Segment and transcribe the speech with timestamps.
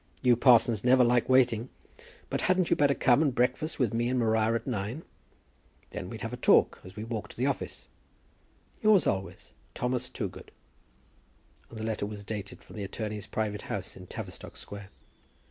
[0.23, 1.69] You parsons never like waiting.
[2.31, 5.03] But hadn't you better come and breakfast with me and Maria at nine?
[5.91, 7.85] then we'd have a talk as we walk to the office.
[8.81, 10.49] Yours always, THOMAS TOOGOOD."
[11.69, 14.89] And the letter was dated from the attorney's private house in Tavistock Square.